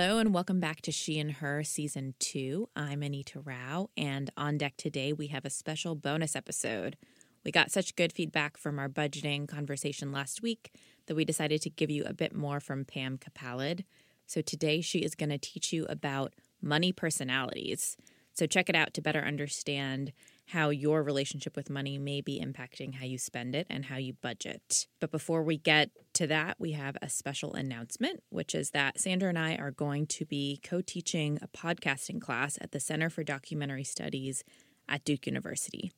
[0.00, 2.68] Hello and welcome back to She and Her Season 2.
[2.76, 6.96] I'm Anita Rao, and on deck today we have a special bonus episode.
[7.44, 10.70] We got such good feedback from our budgeting conversation last week
[11.06, 13.82] that we decided to give you a bit more from Pam Capalad.
[14.24, 16.32] So today she is going to teach you about
[16.62, 17.96] money personalities.
[18.32, 20.12] So check it out to better understand
[20.48, 24.14] how your relationship with money may be impacting how you spend it and how you
[24.14, 24.86] budget.
[24.98, 29.28] But before we get to that, we have a special announcement, which is that Sandra
[29.28, 33.22] and I are going to be co teaching a podcasting class at the Center for
[33.22, 34.42] Documentary Studies
[34.88, 35.92] at Duke University.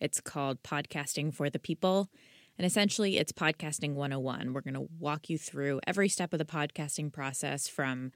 [0.00, 2.10] It's called Podcasting for the People.
[2.58, 4.52] And essentially, it's Podcasting 101.
[4.52, 8.12] We're going to walk you through every step of the podcasting process from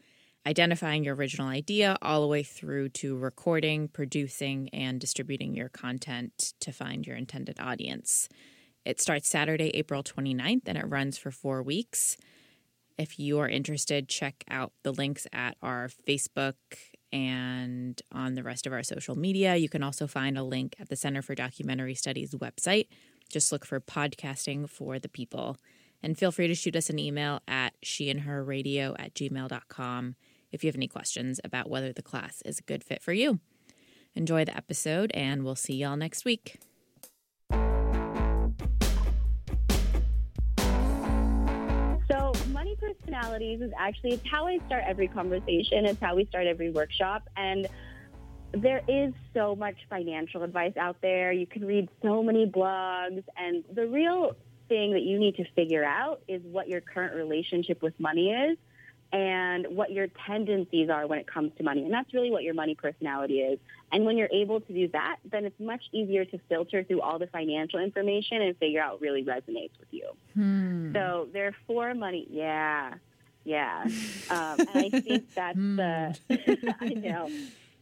[0.49, 6.55] identifying your original idea all the way through to recording, producing, and distributing your content
[6.61, 8.31] to find your intended audience.
[8.87, 12.17] It starts Saturday, April 29th, and it runs for four weeks.
[12.97, 16.55] If you are interested, check out the links at our Facebook
[17.13, 19.55] and on the rest of our social media.
[19.57, 22.89] You can also find a link at the Center for Documentary Studies website.
[23.29, 25.59] Just look for Podcasting for the People.
[26.03, 30.17] And feel free to shoot us an email at sheandherradio at gmail.com
[30.53, 33.41] if you have any questions about whether the class is a good fit for you.
[34.15, 36.59] Enjoy the episode, and we'll see y'all next week.
[42.11, 45.85] So, money personalities is actually it's how I start every conversation.
[45.85, 47.69] It's how we start every workshop, and
[48.53, 51.33] there is so much financial advice out there.
[51.33, 54.33] You can read so many blogs, and the real
[54.69, 58.59] thing that you need to figure out is what your current relationship with money is
[59.13, 61.85] and what your tendencies are when it comes to money.
[61.85, 63.59] And that's really what your money personality is.
[63.91, 67.19] And when you're able to do that, then it's much easier to filter through all
[67.19, 70.11] the financial information and figure out what really resonates with you.
[70.35, 70.93] Hmm.
[70.93, 72.27] So there are four money.
[72.31, 72.95] Yeah.
[73.45, 73.85] Yeah.
[74.29, 76.17] Um, and I think that's the,
[76.81, 77.31] I know,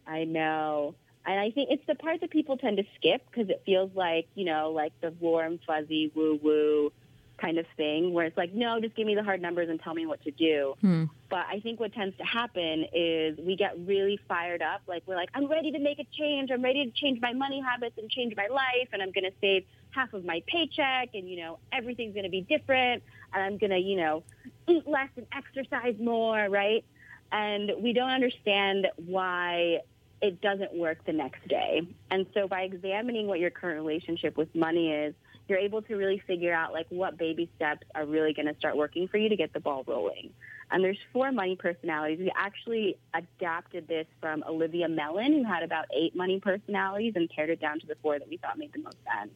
[0.07, 0.95] I know.
[1.25, 4.29] And I think it's the part that people tend to skip because it feels like,
[4.37, 6.93] you know, like the warm, fuzzy, woo woo
[7.39, 9.95] kind of thing where it's like, no, just give me the hard numbers and tell
[9.95, 10.75] me what to do.
[10.81, 11.05] Hmm.
[11.29, 14.83] But I think what tends to happen is we get really fired up.
[14.87, 16.51] Like, we're like, I'm ready to make a change.
[16.51, 18.89] I'm ready to change my money habits and change my life.
[18.93, 21.11] And I'm going to save half of my paycheck.
[21.15, 23.03] And, you know, everything's going to be different.
[23.33, 24.23] And I'm going to, you know,
[24.69, 26.85] eat less and exercise more, right?
[27.33, 29.81] And we don't understand why
[30.23, 31.83] it doesn't work the next day.
[32.11, 35.15] And so by examining what your current relationship with money is,
[35.49, 38.77] you're able to really figure out like what baby steps are really going to start
[38.77, 40.31] working for you to get the ball rolling.
[40.71, 42.19] And there's four money personalities.
[42.19, 47.51] We actually adapted this from Olivia Mellan, who had about eight money personalities and pared
[47.51, 49.31] it down to the four that we thought made the most sense.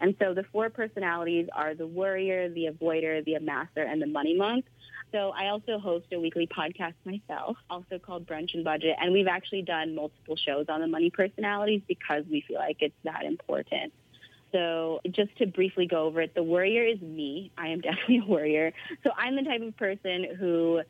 [0.00, 4.36] And so the four personalities are the worrier, the avoider, the amasser, and the money
[4.36, 4.64] monk.
[5.12, 8.96] So I also host a weekly podcast myself, also called Brunch and Budget.
[9.00, 12.96] And we've actually done multiple shows on the money personalities because we feel like it's
[13.04, 13.92] that important.
[14.54, 17.50] So just to briefly go over it, the worrier is me.
[17.58, 18.72] I am definitely a worrier.
[19.02, 20.82] So I'm the type of person who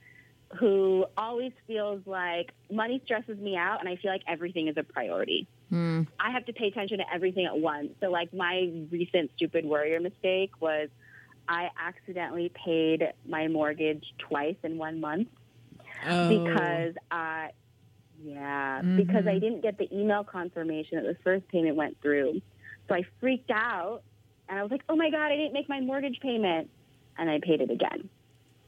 [0.60, 4.84] who always feels like money stresses me out and I feel like everything is a
[4.84, 5.48] priority.
[5.70, 6.02] Hmm.
[6.20, 7.88] I have to pay attention to everything at once.
[8.00, 10.90] So like my recent stupid worrier mistake was
[11.48, 15.28] I accidentally paid my mortgage twice in one month
[16.06, 16.28] Oh.
[16.28, 17.50] because I
[18.22, 19.28] yeah, because Mm-hmm.
[19.28, 22.40] I didn't get the email confirmation that the first payment went through.
[22.88, 24.02] So I freaked out
[24.48, 26.70] And I was like, oh my God, I didn't make my mortgage payment.
[27.16, 28.08] And I paid it again.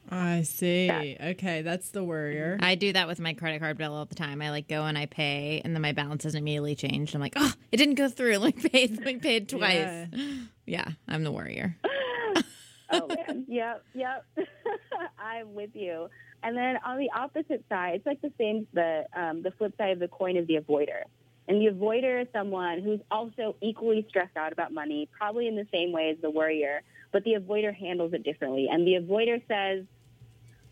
[0.09, 1.17] I see.
[1.21, 2.57] Okay, that's the worrier.
[2.61, 4.41] I do that with my credit card bill all the time.
[4.41, 7.13] I like go and I pay, and then my balance doesn't immediately change.
[7.13, 8.37] I'm like, oh, it didn't go through.
[8.37, 10.07] Like paid, like paid twice.
[10.13, 10.37] Yeah.
[10.65, 11.75] Yeah, I'm the worrier.
[12.91, 14.25] oh man, yep, yep.
[15.19, 16.09] I'm with you.
[16.43, 18.65] And then on the opposite side, it's like the same.
[18.73, 21.01] The um, the flip side of the coin is the avoider.
[21.47, 25.67] And the avoider is someone who's also equally stressed out about money, probably in the
[25.71, 28.67] same way as the worrier, but the avoider handles it differently.
[28.69, 29.85] And the avoider says,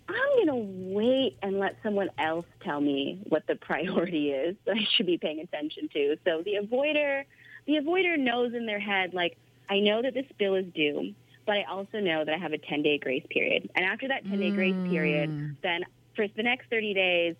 [0.07, 4.75] I'm going to wait and let someone else tell me what the priority is that
[4.75, 6.17] I should be paying attention to.
[6.25, 7.23] So the avoider,
[7.65, 9.37] the avoider knows in their head, like,
[9.69, 11.13] I know that this bill is due,
[11.45, 13.69] but I also know that I have a 10 day grace period.
[13.75, 15.55] And after that 10 day grace period, mm.
[15.63, 15.85] then
[16.15, 17.35] for the next 30 days,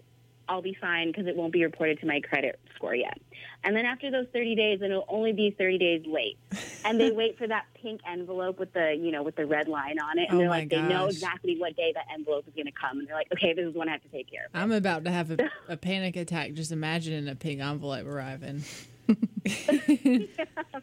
[0.48, 3.20] I'll be fine because it won't be reported to my credit score yet.
[3.64, 6.38] And then after those 30 days, then it'll only be 30 days late.
[6.84, 9.98] And they wait for that pink envelope with the, you know, with the red line
[10.00, 10.28] on it.
[10.30, 12.72] And Oh they're my like, they know exactly what day that envelope is going to
[12.72, 13.00] come.
[13.00, 14.52] And they're like, okay, this is one I have to take care of.
[14.54, 18.64] I'm about to have a, a panic attack just imagining a pink envelope arriving.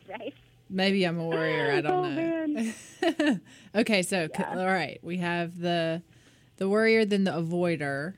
[0.08, 0.34] right?
[0.68, 1.72] Maybe I'm a warrior.
[1.72, 3.38] I don't Oh, know.
[3.76, 6.02] okay, so c all right, we have the
[6.56, 8.14] the worrier, then the avoider.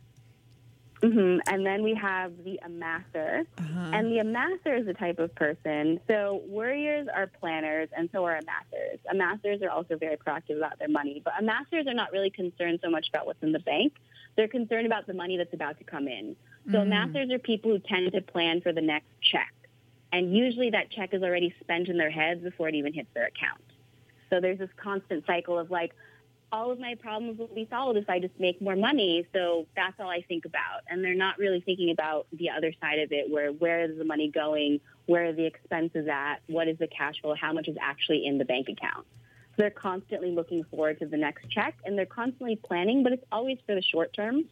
[1.13, 3.47] Hmm And then we have the amasser.
[3.93, 6.01] And the amasser is a type of person.
[6.09, 8.99] So worriers are planners, and so are amassers.
[9.13, 12.91] Amassers are also very proactive about their money, but amassers are not really concerned so
[12.91, 13.95] much about what's in the bank.
[14.37, 16.37] They're concerned about the money that's about to come in.
[16.73, 19.53] So amassers are people who tend to plan for the next check.
[20.13, 23.27] And usually that check is already spent in their heads before it even hits their
[23.27, 23.61] account.
[24.31, 25.93] So there's this constant cycle of like,
[26.55, 29.27] all of my problems will be solved if I just make more money.
[29.35, 30.83] So that's all I think about.
[30.89, 34.05] And they're not really thinking about the other side of it, where where is the
[34.05, 37.77] money going, where are the expenses at, what is the cash flow, how much is
[37.83, 39.05] actually in the bank account.
[39.51, 43.27] So they're constantly looking forward to the next check, and they're constantly planning, but it's
[43.33, 44.45] always for the short term.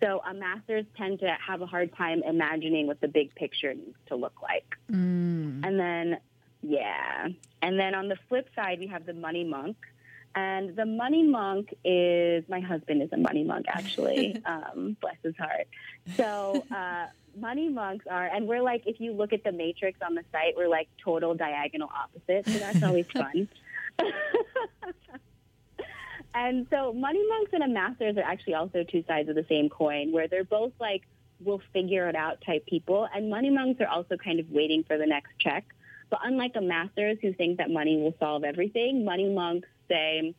[0.00, 4.14] So amassers tend to have a hard time imagining what the big picture needs to
[4.14, 4.76] look like.
[4.90, 5.66] Mm.
[5.66, 6.18] And then,
[6.62, 7.28] yeah.
[7.62, 9.76] And then on the flip side, we have the money monk.
[10.34, 14.42] And the money monk is my husband is a money monk, actually.
[14.46, 15.68] um, bless his heart.
[16.16, 17.06] So, uh,
[17.36, 20.54] money monks are, and we're like, if you look at the matrix on the site,
[20.56, 22.52] we're like total diagonal opposites.
[22.52, 23.48] So that's always fun.
[26.34, 30.12] and so, money monks and amassers are actually also two sides of the same coin,
[30.12, 31.02] where they're both like,
[31.40, 33.06] we'll figure it out type people.
[33.14, 35.64] And money monks are also kind of waiting for the next check.
[36.08, 40.34] But unlike amassers who think that money will solve everything, money monks say,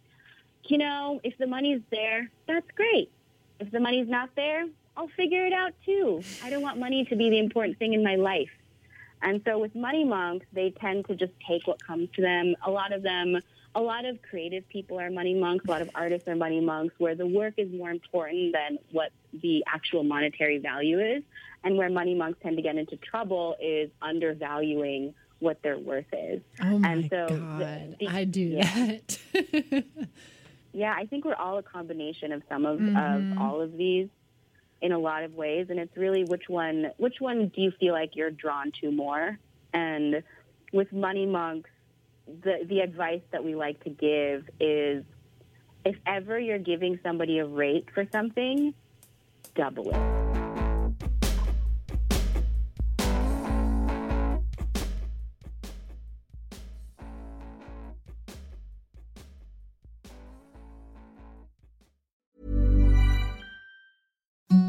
[0.65, 3.11] you know, if the money's there, that's great.
[3.59, 4.65] If the money's not there,
[4.97, 6.21] I'll figure it out too.
[6.44, 8.50] I don't want money to be the important thing in my life.
[9.21, 12.55] And so with money monks, they tend to just take what comes to them.
[12.65, 13.39] A lot of them,
[13.73, 15.65] a lot of creative people are money monks.
[15.65, 19.11] A lot of artists are money monks, where the work is more important than what
[19.41, 21.23] the actual monetary value is.
[21.63, 25.13] And where money monks tend to get into trouble is undervaluing
[25.44, 26.42] what their worth is.
[26.62, 28.98] Oh my and so the- god, the- I do yeah.
[29.34, 29.84] that.
[30.75, 33.34] Yeah, I think we're all a combination of some of, Mm-hmm.
[33.34, 34.07] of all of these
[34.81, 37.94] in a lot of ways, and it's really which one which one do you feel
[37.94, 39.38] like you're drawn to more?
[39.72, 40.24] And
[40.72, 41.69] with money monks,
[42.28, 45.06] the the advice that we like to give is
[45.85, 48.73] if ever you're giving somebody a rate for something,
[49.56, 50.22] double it.